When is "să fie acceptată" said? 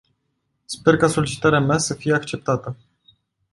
1.77-2.75